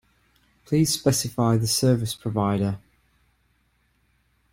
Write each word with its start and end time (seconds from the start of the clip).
Please 0.65 0.91
specify 0.95 1.57
the 1.57 1.67
service 1.67 2.15
provider. 2.15 2.79